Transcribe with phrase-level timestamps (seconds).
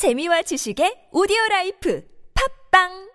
[0.00, 2.00] 재미와 지식의 오디오 라이프.
[2.32, 3.09] 팝빵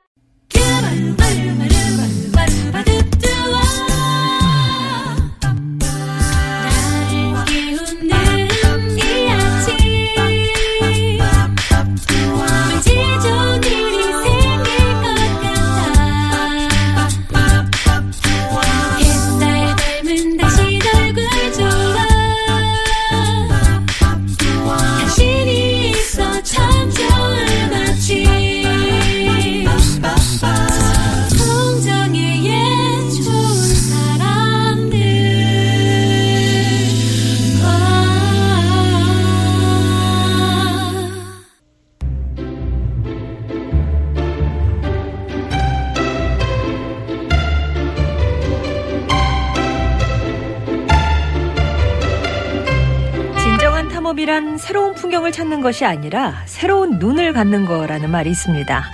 [55.36, 58.86] 찾는 것이 아니라 새로운 눈을 갖는 거라는 말이 있습니다.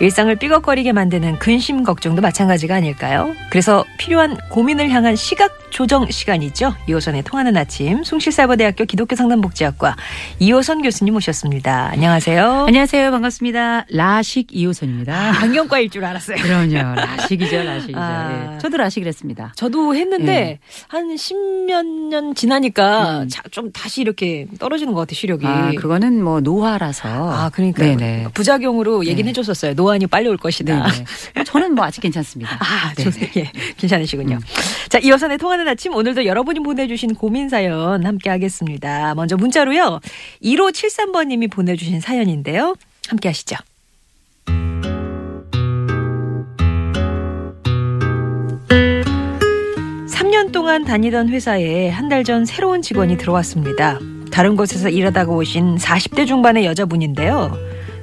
[0.00, 3.32] 일상을 삐걱거리게 만드는 근심 걱정도 마찬가지가 아닐까요?
[3.48, 6.72] 그래서 필요한 고민을 향한 시각 조정 시간이죠.
[6.88, 9.96] 이호선의 통하는 아침 숭실사이버대학교 기독교 상담복지학과
[10.38, 11.90] 이호선 교수님 모셨습니다.
[11.90, 12.66] 안녕하세요.
[12.68, 13.10] 안녕하세요.
[13.10, 13.86] 반갑습니다.
[13.90, 15.40] 라식 이호선입니다.
[15.42, 16.36] 안경과일 줄 알았어요.
[16.36, 16.94] 그럼요.
[16.94, 17.98] 라식이죠, 라식이죠.
[17.98, 18.52] 아.
[18.54, 18.58] 예.
[18.58, 19.52] 저도 라식을 했습니다.
[19.56, 20.58] 저도 했는데 네.
[20.86, 23.28] 한 십몇 년 지나니까 음.
[23.28, 25.44] 자, 좀 다시 이렇게 떨어지는 것 같아요, 시력이.
[25.44, 27.08] 아, 그거는 뭐 노화라서.
[27.08, 28.26] 아, 그러니까 네네.
[28.32, 29.30] 부작용으로 얘기는 네.
[29.30, 29.74] 해줬었어요.
[29.74, 30.86] 노안이 빨리 올 것이다.
[31.34, 31.44] 네네.
[31.44, 32.58] 저는 뭐 아직 괜찮습니다.
[32.62, 32.94] 아.
[32.94, 33.32] 좋네.
[33.38, 34.36] 예, 괜찮으시군요.
[34.36, 34.40] 음.
[34.88, 39.14] 자, 이어선의 통하는 아침 오늘도 여러분이 보내주신 고민 사연 함께 하겠습니다.
[39.14, 40.00] 먼저 문자로요.
[40.42, 42.74] 1573번님이 보내주신 사연인데요.
[43.08, 43.56] 함께 하시죠.
[50.08, 53.98] 삼년 동안 다니던 회사에 한 달 전 새로운 직원이 들어왔습니다.
[54.30, 57.56] 다른 곳에서 일하다가 오신 40대 중반의 여자분인데요.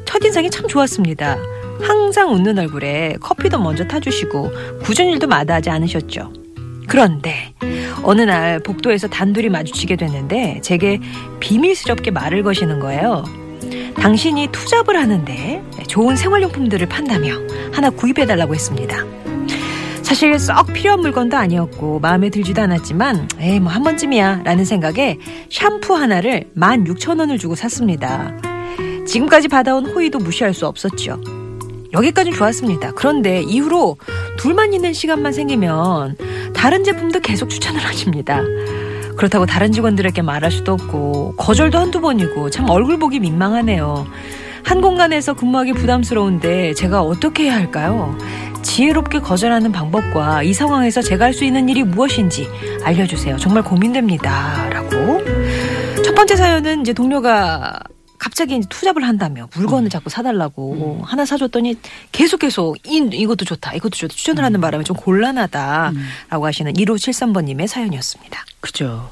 [0.05, 1.37] 첫인상이 참 좋았습니다.
[1.81, 4.51] 항상 웃는 얼굴에 커피도 먼저 타주시고
[4.83, 6.33] 굳은 일도 마다하지 않으셨죠.
[6.91, 7.53] 그런데
[8.03, 10.99] 어느 날 복도에서 단둘이 마주치게 됐는데 제게
[11.39, 13.23] 비밀스럽게 말을 거시는 거예요.
[13.95, 17.35] 당신이 투잡을 하는데 좋은 생활용품들을 판다며
[17.71, 19.05] 하나 구입해달라고 했습니다.
[20.01, 25.17] 사실 썩 필요한 물건도 아니었고 마음에 들지도 않았지만 에이 뭐 한 번쯤이야 라는 생각에
[25.49, 28.35] 샴푸 하나를 16,000원을 주고 샀습니다.
[29.07, 31.21] 지금까지 받아온 호의도 무시할 수 없었죠.
[31.93, 32.91] 여기까지 좋았습니다.
[32.95, 33.97] 그런데 이후로
[34.37, 36.15] 둘만 있는 시간만 생기면
[36.53, 38.41] 다른 제품도 계속 추천을 하십니다.
[39.15, 44.07] 그렇다고 다른 직원들에게 말할 수도 없고 거절도 한두 번이고 참 얼굴 보기 민망하네요.
[44.63, 48.17] 한 공간에서 근무하기 부담스러운데 제가 어떻게 해야 할까요?
[48.61, 52.47] 지혜롭게 거절하는 방법과 이 상황에서 제가 할 수 있는 일이 무엇인지
[52.83, 53.37] 알려주세요.
[53.37, 54.69] 정말 고민됩니다.
[54.69, 55.21] 라고.
[56.03, 57.79] 첫 번째 사연은 이제 동료가
[58.21, 61.77] 갑자기 이제 투잡을 한다며 물건을 자꾸 사달라고 하나 사줬더니
[62.11, 68.45] 계속 계속 이, 이것도 좋다 이것도 좋다 추천을 하는 바람에 좀 곤란하다라고 하시는 1573번님의 사연이었습니다.
[68.59, 69.09] 그죠.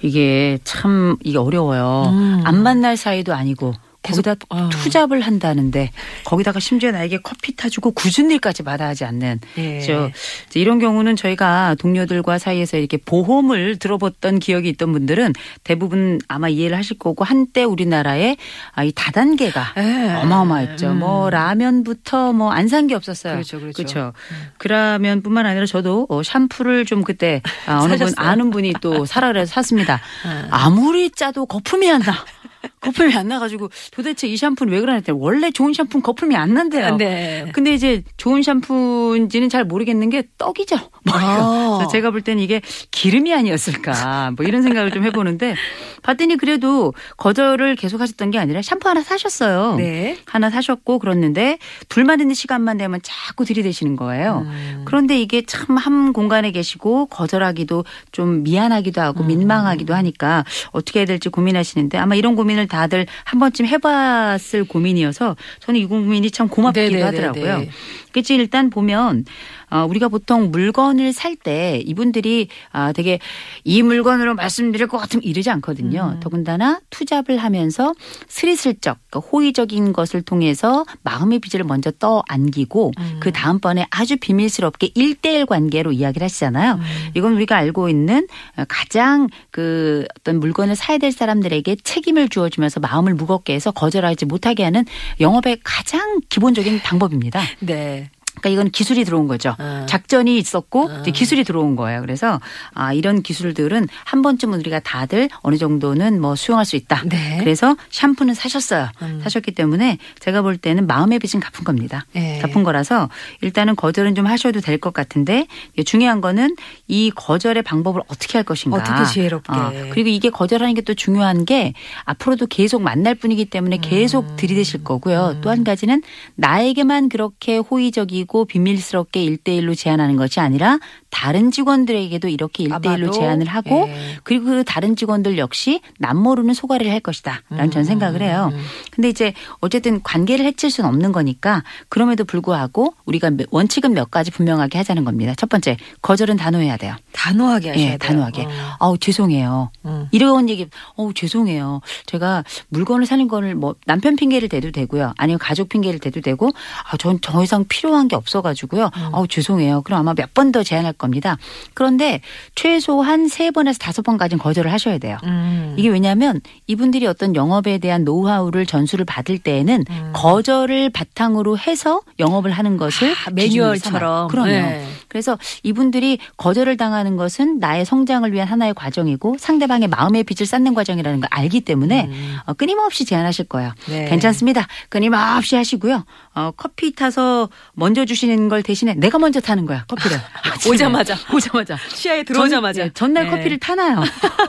[0.00, 2.10] 이게 참, 이게 어려워요.
[2.12, 2.42] 음.
[2.44, 3.74] 안 만날 사이도 아니고.
[4.10, 4.68] 거기다 아.
[4.72, 5.90] 투잡을 한다는데
[6.24, 9.80] 거기다가 심지어 나에게 커피 타주고 굳은 일까지 마다하지 않는 예.
[9.80, 10.10] 저
[10.54, 15.32] 이런 경우는 저희가 동료들과 사이에서 이렇게 보험을 들어봤던 기억이 있던 분들은
[15.64, 18.36] 대부분 아마 이해를 하실 거고 한때 우리나라에
[18.74, 20.14] 아, 이 다단계가 예.
[20.22, 20.90] 어마어마했죠.
[20.90, 20.98] 음.
[21.00, 23.34] 뭐 라면부터 뭐 안 산 게 없었어요.
[23.34, 23.74] 그렇죠, 그렇죠.
[23.76, 24.12] 그렇죠.
[24.58, 28.12] 그라면뿐만 아니라 저도 어, 샴푸를 좀 그때 아, 어느 분?
[28.16, 30.00] 아는 분이 또 사라 그래서 샀습니다.
[30.24, 30.48] 아.
[30.50, 32.14] 아무리 짜도 거품이 안 나.
[32.86, 36.96] 거품이 안 나가지고 도대체 이 샴푸는 왜 그러나 했더니 원래 좋은 샴푸는 거품이 안 난대요.
[36.96, 37.46] 네.
[37.52, 40.76] 근데 이제 좋은 샴푸인지는 잘 모르겠는 게 떡이죠.
[41.04, 41.86] 뭐 아.
[41.92, 42.60] 제가 볼 때는 이게
[42.90, 45.54] 기름이 아니었을까 뭐 이런 생각을 좀 해보는데
[46.02, 49.76] 봤더니 그래도 거절을 계속 하셨던 게 아니라 샴푸 하나 사셨어요.
[49.76, 50.18] 네.
[50.26, 51.58] 하나 사셨고 그랬는데
[51.88, 54.42] 둘만 있는 시간만 되면 자꾸 들이대시는 거예요.
[54.46, 54.82] 음.
[54.84, 59.26] 그런데 이게 참 한 공간에 계시고 거절하기도 좀 미안하기도 하고 음.
[59.26, 65.80] 민망하기도 하니까 어떻게 해야 될지 고민하시는데 아마 이런 고민을 다들 한 번쯤 해봤을 고민이어서 저는
[65.80, 67.02] 이 고민이 참 고맙기도 네네네네.
[67.02, 67.66] 하더라고요.
[68.12, 69.24] 그치 일단 보면
[69.65, 73.18] 어, 우리가 보통 물건을 살 때 이분들이 아, 되게
[73.62, 76.14] 이 물건으로 말씀드릴 것 같으면 이러지 않거든요.
[76.14, 76.20] 음.
[76.20, 77.94] 더군다나 투잡을 하면서
[78.28, 83.16] 스리슬쩍 그러니까 호의적인 것을 통해서 마음의 빚을 먼저 떠 안기고 음.
[83.20, 86.74] 그 다음번에 아주 비밀스럽게 일대일 관계로 이야기를 하시잖아요.
[86.74, 86.80] 음.
[87.14, 88.26] 이건 우리가 알고 있는
[88.68, 94.84] 가장 그 어떤 물건을 사야 될 사람들에게 책임을 주어주면서 마음을 무겁게 해서 거절하지 못하게 하는
[95.20, 97.40] 영업의 가장 기본적인 방법입니다.
[97.60, 98.10] 네.
[98.40, 99.54] 그러니까 이건 기술이 들어온 거죠.
[99.58, 99.84] 아.
[99.86, 101.00] 작전이 있었고 아.
[101.00, 102.00] 이제 기술이 들어온 거예요.
[102.00, 102.40] 그래서
[102.72, 107.02] 아 이런 기술들은 한 번쯤은 우리가 다들 어느 정도는 뭐 수용할 수 있다.
[107.06, 107.36] 네.
[107.40, 108.88] 그래서 샴푸는 사셨어요.
[109.02, 109.20] 음.
[109.22, 112.06] 사셨기 때문에 제가 볼 때는 마음의 빚은 갚은 겁니다.
[112.14, 112.38] 네.
[112.40, 113.08] 갚은 거라서
[113.42, 115.46] 일단은 거절은 좀 하셔도 될 것 같은데
[115.84, 116.54] 중요한 거는
[116.88, 118.76] 이 거절의 방법을 어떻게 할 것인가.
[118.78, 119.52] 어떻게 지혜롭게.
[119.52, 121.72] 어, 그리고 이게 거절하는 게 또 중요한 게
[122.04, 123.50] 앞으로도 계속 만날 뿐이기 음.
[123.50, 125.38] 때문에 계속 들이대실 거고요.
[125.40, 126.00] 또 한 가지는
[126.36, 130.78] 나에게만 그렇게 호의적이고 비밀스럽게 일대일로 제안하는 것이 아니라
[131.10, 134.16] 다른 직원들에게도 이렇게 일대일로 아마도, 제안을 하고 예.
[134.24, 137.42] 그리고 그 다른 직원들 역시 남모르는 소가리를 할 것이다.
[137.48, 138.50] 라는 저는 생각을 해요.
[138.52, 138.60] 음.
[138.90, 144.30] 근데 이제 어쨌든 관계를 해칠 수는 없는 거니까 그럼에도 불구하고 우리가 몇- 원칙은 몇 가지
[144.30, 145.34] 분명하게 하자는 겁니다.
[145.36, 146.94] 첫 번째, 거절은 단호해야 돼요.
[147.12, 147.98] 단호하게 하셔야 예, 돼요.
[147.98, 148.42] 단호하게.
[148.44, 148.48] 어.
[148.78, 149.70] 아우, 죄송해요.
[150.06, 150.08] 음.
[150.12, 151.80] 이런 얘기, 어우, 죄송해요.
[152.06, 155.12] 제가 물건을 사는 거를 뭐 남편 핑계를 대도 되고요.
[155.16, 156.50] 아니면 가족 핑계를 대도 되고,
[156.90, 158.90] 아, 전 더 이상 필요한 게 없어가지고요.
[158.94, 159.10] 음.
[159.14, 159.82] 아우, 죄송해요.
[159.82, 161.38] 그럼 아마 몇 번 더 제안할 겁니다.
[161.74, 162.20] 그런데
[162.54, 165.18] 최소한 세 번에서 다섯 번까지는 거절을 하셔야 돼요.
[165.24, 165.74] 음.
[165.76, 170.10] 이게 왜냐하면 이분들이 어떤 영업에 대한 노하우를 전수를 받을 때에는 음.
[170.14, 174.28] 거절을 바탕으로 해서 영업을 하는 것을 아, 매뉴얼처럼.
[174.28, 174.48] 그럼요.
[174.50, 174.86] 네.
[175.08, 181.20] 그래서 이분들이 거절을 당하는 것은 나의 성장을 위한 하나의 과정이고 상대방의 마음의 빚을 쌓는 과정이라는
[181.20, 182.10] 걸 알기 때문에
[182.44, 183.72] 어, 끊임없이 제안하실 거예요.
[183.88, 183.92] 음.
[183.92, 184.04] 네.
[184.06, 184.66] 괜찮습니다.
[184.88, 186.04] 끊임없이 하시고요.
[186.34, 190.18] 어, 커피 타서 먼저 주시는 걸 대신에 내가 먼저 타는 거야 커피를.
[190.68, 191.16] 오자마자.
[191.32, 192.80] 오자마자 시야에 들어오자마자.
[192.80, 193.30] 전, 예, 전날 네.
[193.30, 194.02] 커피를 타나요.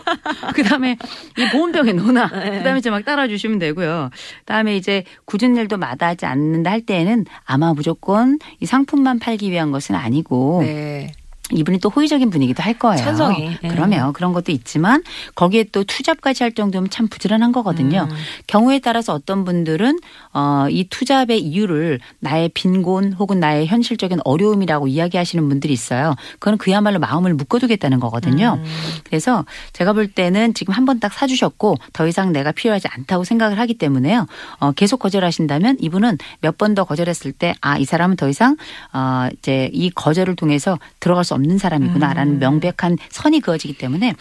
[0.53, 0.97] 그다음에
[1.37, 2.27] 이 보온병에 넣어놔.
[2.27, 2.57] 네.
[2.57, 4.09] 그다음에 이제 막 따라 주시면 되고요.
[4.39, 9.95] 그다음에 이제 굳은 일도 마다하지 않는다 할 때에는 아마 무조건 이 상품만 팔기 위한 것은
[9.95, 11.11] 아니고 네.
[11.51, 13.03] 이분이 또 호의적인 분이기도 할 거예요.
[13.03, 13.57] 천성이.
[13.63, 13.67] 예.
[13.69, 15.01] 그러면 그런 것도 있지만
[15.35, 18.07] 거기에 또 투잡까지 할 정도면 참 부지런한 거거든요.
[18.09, 18.15] 음.
[18.47, 19.99] 경우에 따라서 어떤 분들은
[20.33, 26.15] 어, 이 투잡의 이유를 나의 빈곤 혹은 나의 현실적인 어려움이라고 이야기하시는 분들이 있어요.
[26.39, 28.59] 그건 그야말로 마음을 묶어두겠다는 거거든요.
[28.59, 28.65] 음.
[29.05, 33.59] 그래서 제가 볼 때는 지금 한 번 딱 사주셨고 더 이상 내가 필요하지 않다고 생각을
[33.59, 34.25] 하기 때문에요.
[34.59, 38.57] 어, 계속 거절하신다면 이분은 몇 번 더 거절했을 때 아 이 사람은 더 이상
[38.93, 42.39] 어, 이제 이 거절을 통해서 들어갈 수 없는 사람이구나라는 음.
[42.39, 44.13] 명백한 선이 그어지기 때문에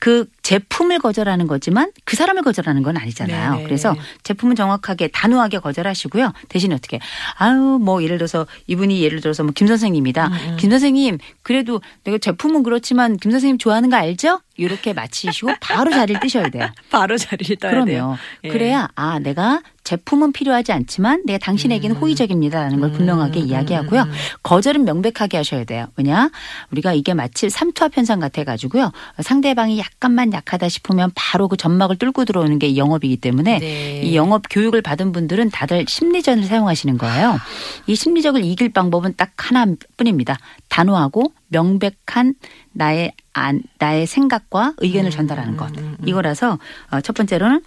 [0.00, 3.52] 그 제품을 거절하는 거지만 그 사람을 거절하는 건 아니잖아요.
[3.52, 3.64] 네네.
[3.64, 6.30] 그래서 제품은 정확하게 단호하게 거절하시고요.
[6.50, 6.98] 대신에 어떻게
[7.38, 10.26] 아유 뭐 예를 들어서 이분이 예를 들어서 뭐 김 선생님이다.
[10.26, 14.40] 음, 김 선생님 그래도 내가 제품은 그렇지만 김 선생님 좋아하는 거 알죠?
[14.56, 16.68] 이렇게 마치시고 바로 자리를 뜨셔야 돼요.
[16.90, 17.84] 바로 자리를 떠야 돼요.
[17.84, 18.48] 그러면 예.
[18.48, 24.02] 그래야 아 내가 제품은 필요하지 않지만 내가 당신에게는 호의적입니다라는 걸 분명하게 음, 이야기하고요.
[24.02, 24.14] 음, 음.
[24.42, 25.86] 거절은 명백하게 하셔야 돼요.
[25.96, 26.30] 왜냐
[26.72, 28.90] 우리가 이게 마치 삼투압 현상 같아 가지고요.
[29.20, 34.00] 상대방이 약간만 약하다 싶으면 바로 그 점막을 뚫고 들어오는 게 영업이기 때문에 네.
[34.02, 37.38] 이 영업 교육을 받은 분들은 다들 심리전을 사용하시는 거예요.
[37.86, 40.38] 이 심리적을 이길 방법은 딱 하나뿐입니다.
[40.68, 42.34] 단호하고 명백한
[42.72, 45.76] 나의 안, 나의 생각과 의견을 전달하는 것.
[45.76, 46.58] 음, 이거라서
[46.90, 47.60] 어, 첫 번째로는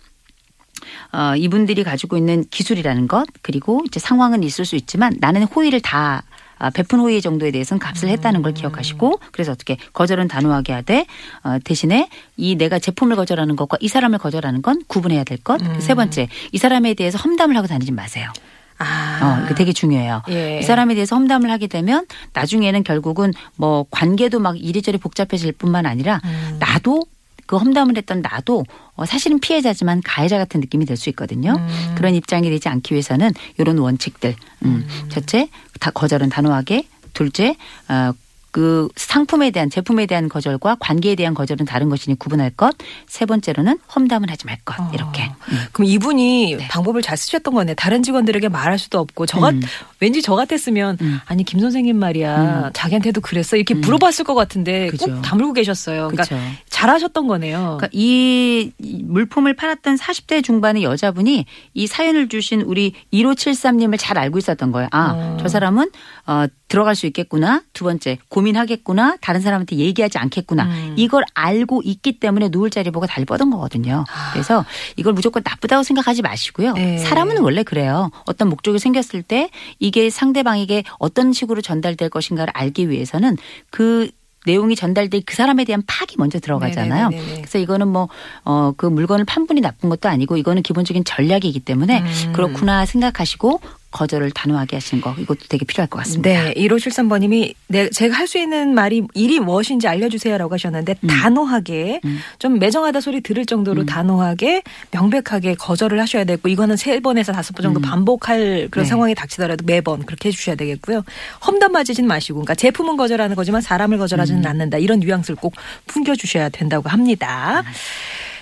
[1.11, 6.23] 어, 이분들이 가지고 있는 기술이라는 것 그리고 이제 상황은 있을 수 있지만 나는 호의를 다
[6.59, 11.05] 아, 베푼 호의 정도에 대해서는 값을 했다는 걸 기억하시고 그래서 어떻게 거절은 단호하게 하되
[11.43, 15.61] 어, 대신에 이 내가 제품을 거절하는 것과 이 사람을 거절하는 건 구분해야 될 것.
[15.79, 18.31] 세 번째 이 사람에 대해서 험담을 하고 다니지 마세요.
[18.79, 19.39] 아.
[19.41, 20.23] 어, 이거 되게 중요해요.
[20.29, 20.59] 예.
[20.59, 26.21] 이 사람에 대해서 험담을 하게 되면 나중에는 결국은 뭐 관계도 막 이리저리 복잡해질 뿐만 아니라
[26.25, 26.57] 음.
[26.59, 27.03] 나도
[27.47, 28.65] 그 험담을 했던 나도
[28.95, 31.53] 어, 사실은 피해자지만 가해자 같은 느낌이 들 수 있거든요.
[31.57, 31.95] 음.
[31.95, 34.35] 그런 입장이 되지 않기 위해서는 이런 원칙들.
[34.65, 34.87] 음.
[35.09, 35.49] 첫째,
[35.79, 36.87] 다 거절은 단호하게.
[37.13, 37.55] 둘째,
[37.87, 38.13] 어,
[38.49, 42.75] 그 상품에 대한 제품에 대한 거절과 관계에 대한 거절은 다른 것이니 구분할 것.
[43.05, 44.79] 세 번째로는 험담은 하지 말 것.
[44.79, 44.89] 어.
[44.95, 45.29] 이렇게.
[45.73, 46.67] 그럼 이분이 네.
[46.67, 47.75] 방법을 잘 쓰셨던 거네.
[47.75, 49.61] 다른 직원들에게 말할 수도 없고 저 같, 음.
[49.99, 51.19] 왠지 저 같았으면 음.
[51.25, 52.69] 아니 김 선생님 말이야 음.
[52.73, 53.81] 자기한테도 그랬어 이렇게 음.
[53.81, 55.05] 물어봤을 것 같은데 그죠.
[55.05, 56.07] 꼭 다물고 계셨어요.
[56.07, 56.43] 그러니까 그렇죠.
[56.77, 57.57] 잘하셨던 거네요.
[57.79, 64.71] 그러니까 이 물품을 팔았던 40대 중반의 여자분이 이 사연을 주신 우리 1573님을 잘 알고 있었던
[64.71, 64.87] 거예요.
[64.91, 65.37] 아, 어.
[65.41, 65.89] 저 사람은
[66.27, 67.63] 어, 들어갈 수 있겠구나.
[67.73, 69.17] 두 번째, 고민하겠구나.
[69.21, 70.65] 다른 사람한테 얘기하지 않겠구나.
[70.65, 70.93] 음.
[70.97, 74.03] 이걸 알고 있기 때문에 누울 자리 보고 달리 뻗은 거거든요.
[74.33, 74.63] 그래서
[74.97, 76.69] 이걸 무조건 나쁘다고 생각하지 마시고요.
[76.69, 76.73] 아.
[76.73, 76.99] 네.
[76.99, 78.11] 사람은 원래 그래요.
[78.25, 83.35] 어떤 목적이 생겼을 때 이게 상대방에게 어떤 식으로 전달될 것인가를 알기 위해서는
[83.71, 84.11] 그
[84.45, 87.09] 내용이 전달될 그 사람에 대한 파악이 먼저 들어가잖아요.
[87.09, 87.41] 네네네네.
[87.41, 88.07] 그래서 이거는 뭐,
[88.45, 92.33] 어, 그 물건을 판 분이 나쁜 것도 아니고 이거는 기본적인 전략이기 때문에 음.
[92.33, 93.59] 그렇구나 생각하시고
[93.97, 96.29] 거절을 단호하게 하시는 거 이것도 되게 필요할 것 같습니다.
[96.29, 102.19] 네, 1573번님이 네, 제가 할 수 있는 말이 일이 무엇인지 알려주세요라고 하셨는데 단호하게 음.
[102.39, 107.63] 좀 매정하다 소리 들을 정도로 단호하게 명백하게 거절을 하셔야 되고 이거는 세 번에서 다섯 번
[107.63, 107.81] 정도 음.
[107.81, 108.89] 반복할 그런 네.
[108.89, 111.03] 상황이 닥치더라도 매번 그렇게 해주셔야 되겠고요.
[111.45, 114.47] 험담 맞으진 마시고, 그러니까 제품은 거절하는 거지만 사람을 거절하지는 음.
[114.47, 115.55] 않는다 이런 뉘앙스를 꼭
[115.87, 117.63] 풍겨주셔야 된다고 합니다.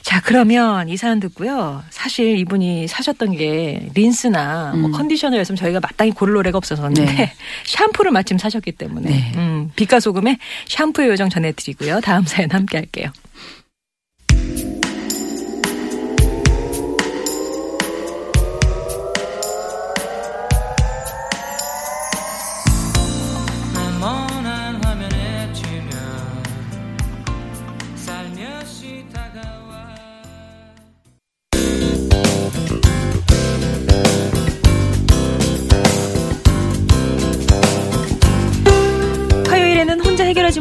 [0.05, 1.83] 자, 그러면 이 사연 듣고요.
[1.89, 4.91] 사실 이분이 사셨던 게 린스나 뭐 음.
[4.91, 7.33] 컨디셔너였으면 저희가 마땅히 고를 노래가 없었는데 네.
[7.65, 9.31] 샴푸를 마침 사셨기 때문에 네.
[9.35, 12.01] 음, 빛과 소금의 샴푸의 요정 전해드리고요.
[12.01, 13.09] 다음 사연 함께 할게요.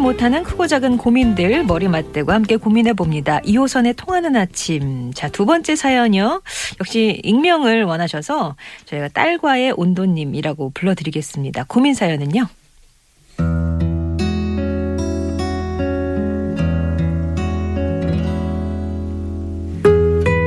[0.04, 3.40] 못하는 크고 작은 고민들 머리 맞대고 함께 고민해 봅니다.
[3.40, 5.14] 2호선의 통하는 아침.
[5.14, 6.42] 자, 두 번째 사연이요.
[6.78, 11.64] 역시 익명을 원하셔서 저희가 딸과의 온도님이라고 불러드리겠습니다.
[11.68, 12.46] 고민 사연은요.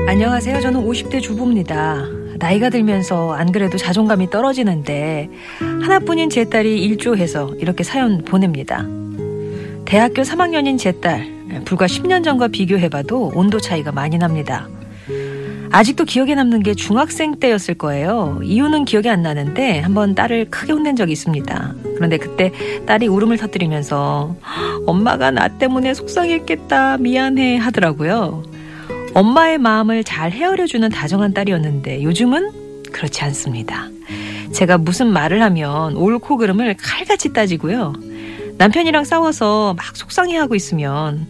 [0.08, 0.62] 안녕하세요.
[0.62, 2.06] 저는 50대 주부입니다.
[2.38, 5.32] 나이가 들면서 안 그래도 자존감이 떨어지는데
[5.82, 8.86] 하나뿐인 제 딸이 일조해서 이렇게 사연 보냅니다.
[9.88, 11.32] 대학교 3학년인 제 딸,
[11.64, 14.68] 불과 10년 전과 비교해봐도 온도 차이가 많이 납니다.
[15.72, 18.38] 아직도 기억에 남는 게 중학생 때였을 거예요.
[18.44, 21.74] 이유는 기억이 안 나는데 한번 딸을 크게 혼낸 적이 있습니다.
[21.96, 22.52] 그런데 그때
[22.86, 24.36] 딸이 울음을 터뜨리면서
[24.86, 28.44] 엄마가 나 때문에 속상했겠다, 미안해 하더라고요.
[29.14, 33.88] 엄마의 마음을 잘 헤아려주는 다정한 딸이었는데 요즘은 그렇지 않습니다.
[34.52, 37.94] 제가 무슨 말을 하면 옳고 그름을 칼같이 따지고요.
[38.58, 41.28] 남편이랑 싸워서 막 속상해하고 있으면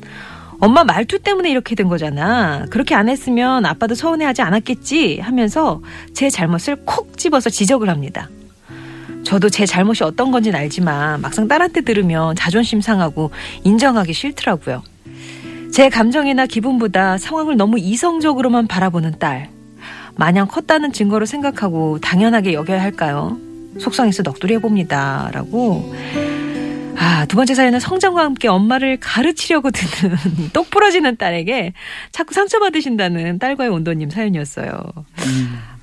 [0.60, 2.66] 엄마 말투 때문에 이렇게 된 거잖아.
[2.70, 5.82] 그렇게 안 했으면 아빠도 서운해하지 않았겠지 하면서
[6.14, 8.30] 제 잘못을 콕 집어서 지적을 합니다.
[9.24, 13.32] 저도 제 잘못이 어떤 건지는 알지만 막상 딸한테 들으면 자존심 상하고
[13.64, 14.82] 인정하기 싫더라고요.
[15.72, 19.50] 제 감정이나 기분보다 상황을 너무 이성적으로만 바라보는 딸.
[20.16, 23.38] 마냥 컸다는 증거로 생각하고 당연하게 여겨야 할까요?
[23.80, 25.30] 속상해서 넋두리 해봅니다.
[25.34, 25.94] 라고.
[27.00, 30.16] 아, 두 번째 사연은 성장과 함께 엄마를 가르치려고 드는
[30.54, 31.74] 똑 부러지는 딸에게
[32.12, 34.82] 자꾸 상처받으신다는 딸과의 온도님 사연이었어요.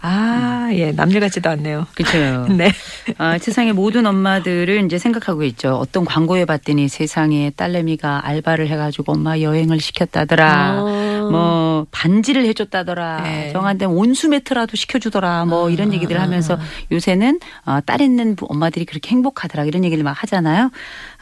[0.06, 1.86] 아, 예, 남일 같지도 않네요.
[1.94, 2.46] 그렇죠.
[2.52, 2.70] 네.
[3.16, 5.76] 아, 세상의 모든 엄마들은 이제 생각하고 있죠.
[5.76, 10.82] 어떤 광고에 봤더니 세상에 딸내미가 알바를 해가지고 엄마 여행을 시켰다더라.
[10.82, 11.28] 어.
[11.30, 13.22] 뭐 반지를 해줬다더라.
[13.22, 13.50] 네.
[13.52, 15.46] 정한데 온수 매트라도 시켜주더라.
[15.46, 16.58] 뭐 이런 얘기들을 하면서
[16.92, 19.64] 요새는 어, 딸 있는 부- 엄마들이 그렇게 행복하더라.
[19.64, 20.70] 이런 얘기를 막 하잖아요.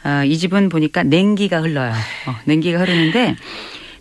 [0.03, 1.93] 아, 이 집은 보니까 냉기가 흘러요.
[2.27, 3.37] 어, 냉기가 흐르는데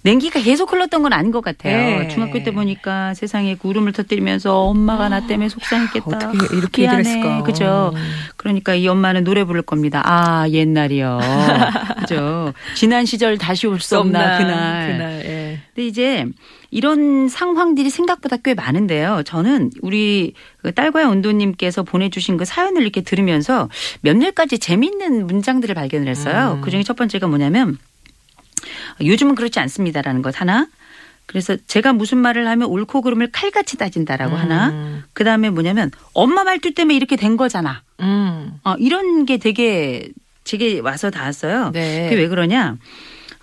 [0.05, 2.01] 냉기가 계속 흘렀던 건 아닌 것 같아요.
[2.01, 2.09] 네.
[2.09, 6.17] 중학교 때 보니까 세상에 구름을 터뜨리면서 엄마가 나 때문에 속상했겠다.
[6.17, 6.99] 어떻게 이렇게 미안해.
[6.99, 7.43] 얘기를 했을까?
[7.45, 7.93] 그죠?
[8.37, 10.03] 그러니까 이 엄마는 노래 부를 겁니다.
[10.05, 11.21] 아, 옛날이요.
[12.01, 12.53] 그죠?
[12.75, 14.93] 지난 시절 다시 올 수 없나, 그날.
[14.93, 15.59] 그날, 예.
[15.75, 16.27] 근데 이제
[16.71, 19.23] 이런 상황들이 생각보다 꽤 많은데요.
[19.25, 23.69] 저는 우리 그 딸과의 온도님께서 보내주신 그 사연을 이렇게 들으면서
[24.01, 26.55] 몇몇 가지 재미있는 문장들을 발견을 했어요.
[26.57, 26.61] 음.
[26.61, 27.77] 그 중에 첫 번째가 뭐냐면
[29.01, 30.67] 요즘은 그렇지 않습니다라는 것 하나.
[31.27, 34.69] 그래서 제가 무슨 말을 하면 옳고 그름을 칼같이 따진다라고 하나.
[34.69, 35.05] 음.
[35.13, 37.83] 그 다음에 뭐냐면 엄마 말투 때문에 이렇게 된 거잖아.
[38.01, 38.53] 음.
[38.65, 40.11] 어, 이런 게 되게
[40.45, 41.71] 제게 와서 닿았어요.
[41.73, 42.09] 네.
[42.11, 42.77] 그게 왜 그러냐?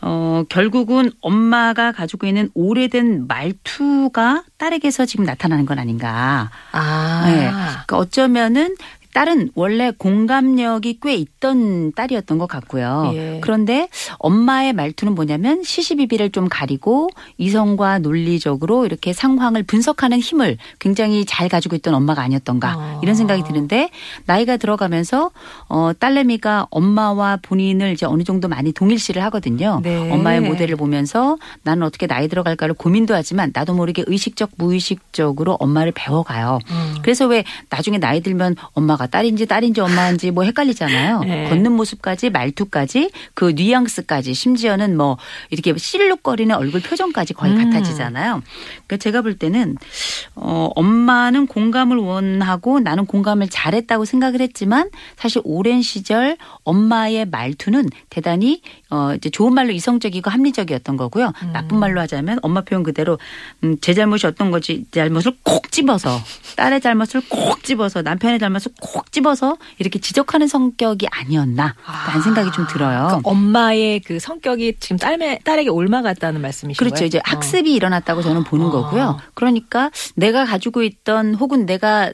[0.01, 6.49] 어, 결국은 엄마가 가지고 있는 오래된 말투가 딸에게서 지금 나타나는 건 아닌가.
[6.71, 7.23] 아.
[7.25, 7.49] 네.
[7.49, 8.75] 그러니까 어쩌면은
[9.13, 13.11] 딸은 원래 공감력이 꽤 있던 딸이었던 것 같고요.
[13.15, 13.39] 예.
[13.41, 13.89] 그런데
[14.19, 21.75] 엄마의 말투는 뭐냐면 시시비비를 좀 가리고 이성과 논리적으로 이렇게 상황을 분석하는 힘을 굉장히 잘 가지고
[21.77, 22.99] 있던 엄마가 아니었던가 아.
[23.01, 23.89] 이런 생각이 드는데
[24.25, 25.31] 나이가 들어가면서
[25.67, 29.79] 어 딸내미가 엄마와 본인을 이제 어느 정도 많이 동일시를 하거든요.
[29.83, 30.11] 네.
[30.11, 36.59] 엄마의 모델을 보면서 나는 어떻게 나이 들어갈까를 고민도 하지만 나도 모르게 의식적 무의식적으로 엄마를 배워가요.
[36.69, 36.95] 음.
[37.01, 41.21] 그래서 왜 나중에 나이 들면 엄마가 엄마가 딸인지 딸인지 엄마인지 뭐 헷갈리잖아요.
[41.21, 41.49] 네.
[41.49, 45.17] 걷는 모습까지 말투까지 그 뉘앙스까지 심지어는 뭐
[45.49, 47.71] 이렇게 실룩거리는 얼굴 표정까지 거의 음.
[47.71, 48.41] 같아지잖아요.
[48.85, 49.77] 그러니까 제가 볼 때는
[50.35, 58.61] 어 엄마는 공감을 원하고 나는 공감을 잘했다고 생각을 했지만 사실 오랜 시절 엄마의 말투는 대단히
[58.89, 61.31] 어 이제 좋은 말로 이성적이고 합리적이었던 거고요.
[61.43, 61.51] 음.
[61.53, 63.17] 나쁜 말로 하자면 엄마 표현 그대로
[63.63, 66.19] 음, 제 잘못이 어떤 거지 잘못을 콕 집어서
[66.57, 71.75] 딸의 잘못을 콕 집어서 남편의 잘못을 콕 집어서 이렇게 지적하는 성격이 아니었나
[72.07, 73.07] 라는 생각이 좀 들어요.
[73.07, 76.95] 그러니까 엄마의 그 성격이 지금 딸에, 딸에게 옮아갔다는 말씀이신 그렇죠.
[76.95, 77.07] 거예요?
[77.07, 77.21] 이제 어.
[77.23, 78.71] 학습이 일어났다고 저는 보는 어.
[78.71, 79.19] 거고요.
[79.33, 82.11] 그러니까 내가 가지고 있던 혹은 내가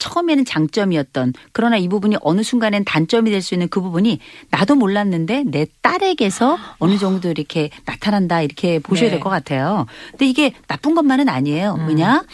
[0.00, 4.18] 처음에는 장점이었던 그러나 이 부분이 어느 순간엔 단점이 될 수 있는 그 부분이
[4.50, 9.16] 나도 몰랐는데 내 딸에게서 어느 정도 이렇게 나타난다 이렇게 보셔야 네.
[9.16, 9.86] 될것 같아요.
[10.10, 11.76] 근데 이게 나쁜 것만은 아니에요.
[11.78, 11.88] 음.
[11.88, 12.24] 왜냐?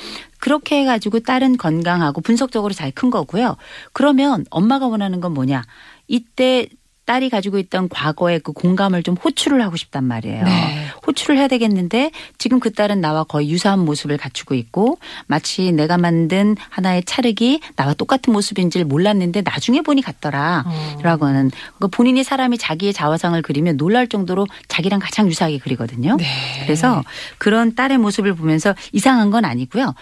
[0.40, 3.56] 그렇게 해가지고 딸은 건강하고 분석적으로 잘 큰 거고요.
[3.92, 5.62] 그러면 엄마가 원하는 건 뭐냐?
[6.08, 6.66] 이때
[7.06, 10.44] 딸이 가지고 있던 과거의 그 공감을 좀 호출을 하고 싶단 말이에요.
[10.44, 10.86] 네.
[11.06, 16.56] 호출을 해야 되겠는데 지금 그 딸은 나와 거의 유사한 모습을 갖추고 있고 마치 내가 만든
[16.68, 20.64] 하나의 찰흙이 나와 똑같은 모습인지를 몰랐는데 나중에 보니 같더라.
[20.66, 20.98] 어.
[21.02, 26.16] 라고 하는 그러니까 본인이 사람이 자기의 자화상을 그리면 놀랄 정도로 자기랑 가장 유사하게 그리거든요.
[26.16, 26.26] 네.
[26.64, 27.04] 그래서
[27.38, 29.94] 그런 딸의 모습을 보면서 이상한 건 아니고요.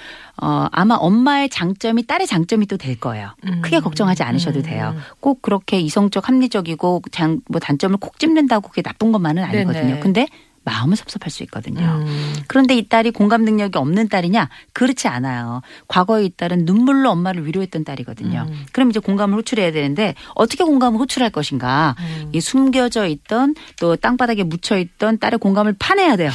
[0.42, 3.30] 어, 아마 엄마의 장점이 딸의 장점이 또 될 거예요.
[3.46, 3.62] 음.
[3.62, 4.62] 크게 걱정하지 않으셔도 음.
[4.64, 4.94] 돼요.
[5.20, 9.84] 꼭 그렇게 이성적 합리적이고 장, 뭐 단점을 콕 집는다고 그게 나쁜 것만은 아니거든요.
[9.84, 10.00] 네네.
[10.00, 10.26] 근데
[10.64, 12.02] 마음은 섭섭할 수 있거든요.
[12.06, 12.34] 음.
[12.48, 14.48] 그런데 이 딸이 공감 능력이 없는 딸이냐?
[14.72, 15.60] 그렇지 않아요.
[15.88, 18.46] 과거에 이 딸은 눈물로 엄마를 위로했던 딸이거든요.
[18.48, 18.66] 음.
[18.72, 21.94] 그럼 이제 공감을 호출해야 되는데 어떻게 공감을 호출할 것인가?
[21.98, 22.30] 음.
[22.32, 26.30] 이 숨겨져 있던 또 땅바닥에 묻혀 있던 딸의 공감을 파내야 돼요.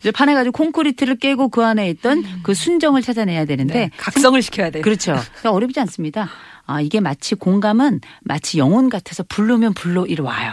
[0.00, 3.90] 이제 파내가지고 콘크리트를 깨고 그 안에 있던 그 순정을 찾아내야 되는데 네.
[3.96, 4.80] 각성을 시켜야 돼.
[4.80, 5.12] 그렇죠.
[5.12, 6.28] 그러니까 어렵지 않습니다.
[6.66, 10.52] 아, 이게 마치 공감은 마치 영혼 같아서 부르면 불러 이리 와요.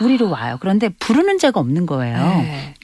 [0.00, 0.58] 우리로 와요.
[0.60, 2.16] 그런데 부르는 자가 없는 거예요.
[2.18, 2.74] 네.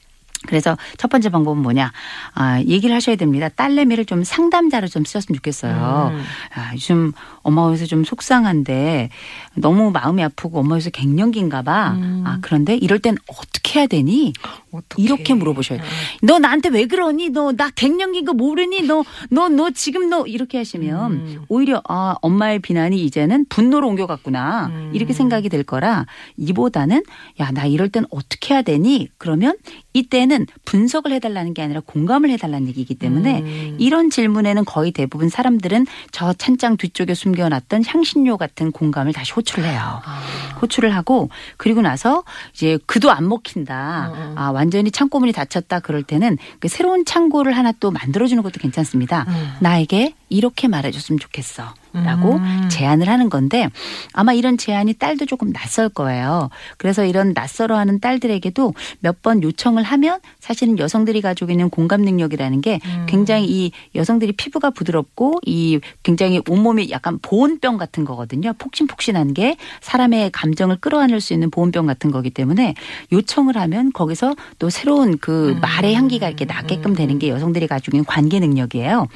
[0.47, 1.93] 그래서 첫 번째 방법은 뭐냐?
[2.35, 3.49] 아, 얘기를 하셔야 됩니다.
[3.49, 6.11] 딸내미를 좀 상담자로 좀 쓰셨으면 좋겠어요.
[6.15, 6.23] 음.
[6.55, 9.11] 아, 요즘 엄마 요새 좀 속상한데
[9.55, 11.93] 너무 마음이 아프고 엄마 요새 갱년기인가 봐.
[11.93, 12.25] 음.
[12.27, 14.33] 아, 그런데 이럴 땐 어떻게 해야 되니?
[14.73, 15.03] 어떡해.
[15.03, 15.83] 이렇게 물어보셔야 음.
[15.83, 15.91] 돼요.
[16.23, 17.31] 너 나한테 왜 그러니?
[17.31, 18.83] 너 나 갱년기인 거 모르니?
[18.83, 21.45] 너, 너, 너 지금 너 이렇게 하시면 음.
[21.49, 24.67] 오히려 아, 엄마의 비난이 이제는 분노로 옮겨갔구나.
[24.73, 24.91] 음.
[24.95, 26.07] 이렇게 생각이 될 거라
[26.37, 27.03] 이보다는
[27.41, 29.09] 야, 나 이럴 땐 어떻게 해야 되니?
[29.19, 29.55] 그러면
[29.93, 33.77] 이때는 분석을 해달라는 게 아니라 공감을 해달라는 얘기이기 때문에 음.
[33.79, 40.01] 이런 질문에는 거의 대부분 사람들은 저 찬장 뒤쪽에 숨겨놨던 향신료 같은 공감을 다시 호출을 해요.
[40.05, 40.23] 아.
[40.61, 44.11] 호출을 하고 그리고 나서 이제 그도 안 먹힌다.
[44.11, 44.35] 어, 어.
[44.37, 49.27] 아 완전히 창고문이 닫혔다 그럴 때는 그 새로운 창고를 하나 또 만들어주는 것도 괜찮습니다.
[49.29, 49.53] 음.
[49.61, 51.75] 나에게 이렇게 말해줬으면 좋겠어.
[51.93, 52.69] 라고 음.
[52.71, 53.69] 제안을 하는 건데
[54.13, 56.51] 아마 이런 제안이 딸도 조금 낯설 거예요.
[56.77, 62.61] 그래서 이런 낯설어 하는 딸들에게도 몇 번 요청을 하면 사실은 여성들이 가지고 있는 공감 능력이라는
[62.61, 63.07] 게 음.
[63.09, 68.53] 굉장히 이 여성들이 피부가 부드럽고 이 굉장히 온몸이 약간 보온병 같은 거거든요.
[68.55, 72.75] 폭신폭신한 게 사람의 감정을 끌어안을 수 있는 보온병 같은 거기 때문에
[73.13, 75.61] 요청을 하면 거기서 또 새로운 그 음.
[75.61, 79.07] 말의 향기가 이렇게 나게끔 되는 게 여성들이 가지고 있는 관계 능력이에요.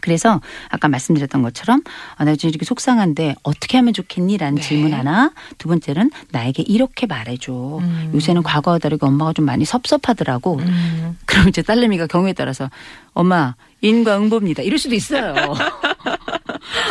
[0.00, 1.82] 그래서 아까 말씀드렸던 것처럼
[2.16, 4.62] 아, 나 지금 이렇게 속상한데 어떻게 하면 좋겠니라는 네.
[4.62, 8.10] 질문 하나 두 번째는 나에게 이렇게 말해줘 음.
[8.14, 11.16] 요새는 과거와 다르게 엄마가 좀 많이 섭섭하더라고 음.
[11.24, 12.68] 그럼 이제 딸내미가 경우에 따라서
[13.12, 15.34] 엄마 인과응보입니다 이럴 수도 있어요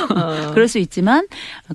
[0.15, 0.51] 어.
[0.53, 1.27] 그럴 수 있지만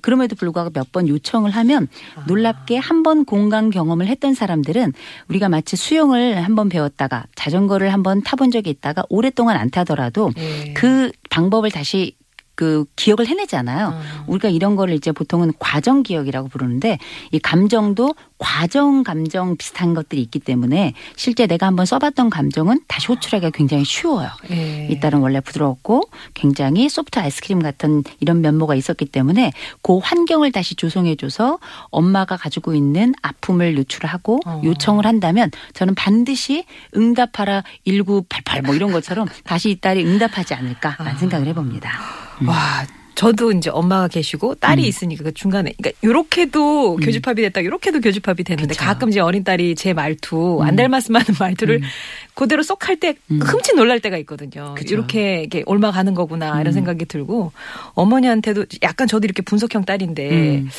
[0.03, 1.89] 그럼에도 불구하고 몇 번 요청을 하면
[2.27, 4.93] 놀랍게 한 번 공감 경험을 했던 사람들은
[5.29, 10.31] 우리가 마치 수영을 한 번 배웠다가 자전거를 한 번 타본 적이 있다가 오랫동안 안 타더라도
[10.39, 10.73] 예.
[10.75, 12.17] 그 방법을 다시
[12.61, 13.87] 그 기억을 해내잖아요.
[13.87, 14.25] 어.
[14.27, 16.99] 우리가 이런 거를 이제 보통은 과정 기억이라고 부르는데
[17.33, 23.51] 이 감정도 과정 감정 비슷한 것들이 있기 때문에 실제 내가 한번 써봤던 감정은 다시 호출하기가
[23.51, 24.29] 굉장히 쉬워요.
[24.51, 24.89] 예.
[24.91, 26.03] 이 딸은 원래 부드러웠고
[26.35, 33.15] 굉장히 소프트 아이스크림 같은 이런 면모가 있었기 때문에 그 환경을 다시 조성해줘서 엄마가 가지고 있는
[33.23, 34.61] 아픔을 요출하고 어.
[34.65, 41.17] 요청을 한다면 저는 반드시 응답하라 1988 뭐 이런 것처럼 다시 이 딸이 응답하지 않을까라는 아.
[41.17, 42.30] 생각을 해봅니다.
[42.43, 42.49] 음.
[42.49, 42.87] 와.
[43.17, 48.65] 저도 이제 엄마가 계시고 딸이 있으니까 그 중간에 그러니까 요렇게도 교집합이 됐다 요렇게도 교집합이 되는데
[48.65, 48.69] 음.
[48.69, 48.83] 그쵸.
[48.83, 50.77] 가끔 이제 어린 딸이 제 말투 안 음.
[50.77, 51.83] 닮았으면 하는 말투를
[52.33, 53.41] 그대로 쏙 할때 음.
[53.43, 54.75] 흠칫 놀랄 때가 있거든요.
[54.75, 54.95] 그쵸.
[54.95, 56.73] 이렇게 이렇게 옮아가는 거구나 이런 음.
[56.73, 57.53] 생각이 들고
[57.93, 60.71] 어머니한테도 약간 저도 이렇게 분석형 딸인데 음.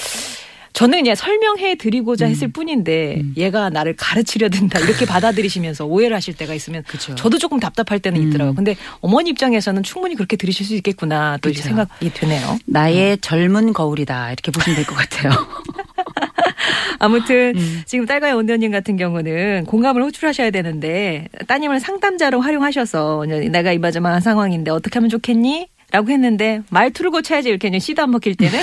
[0.82, 6.54] 저는 그냥 설명해 드리고자 했을 뿐인데 얘가 나를 가르치려 든다 이렇게 받아들이시면서 오해를 하실 때가
[6.56, 7.14] 있으면 그쵸.
[7.16, 8.28] 저도 조금 답답할 때는 음.
[8.28, 8.56] 있더라고요.
[8.56, 11.62] 근데 어머니 입장에서는 충분히 그렇게 들으실 수 있겠구나 또 그쵸.
[11.62, 12.58] 생각이 드네요.
[12.66, 15.32] 나의 젊은 거울이다 이렇게 보시면 될 것 같아요.
[17.00, 17.82] 아무튼 음.
[17.86, 24.98] 지금 딸과의 온도님 같은 경우는 공감을 호출하셔야 되는데 따님을 상담자로 활용하셔서 내가 이마저마한 상황인데 어떻게
[25.00, 25.68] 하면 좋겠니?
[25.92, 28.60] 라고 했는데 말투를 고쳐야지 이렇게 그냥 씨도 안 먹힐 때는.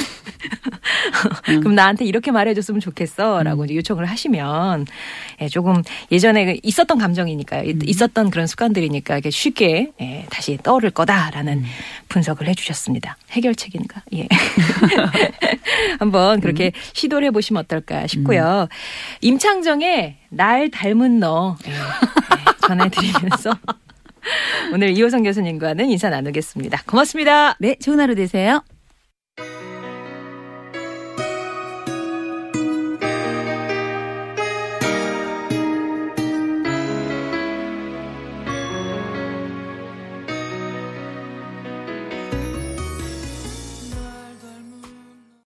[1.44, 4.86] 그럼 나한테 이렇게 말해줬으면 좋겠어 라고 이제 요청을 하시면
[5.42, 7.72] 예, 조금 예전에 그 있었던 감정이니까요.
[7.84, 11.64] 있었던 그런 습관들이니까 이렇게 쉽게 예, 다시 떠오를 거다라는
[12.08, 13.16] 분석을 해주셨습니다.
[13.30, 14.02] 해결책인가?
[14.14, 14.26] 예.
[15.98, 18.68] 한번 그렇게 시도를 해보시면 어떨까 싶고요.
[19.20, 21.76] 임창정의 날 닮은 너 예, 예,
[22.66, 23.52] 전해드리면서
[24.72, 26.82] 오늘 이호성 교수님과는 인사 나누겠습니다.
[26.86, 27.56] 고맙습니다.
[27.58, 28.62] 네, 좋은 하루 되세요.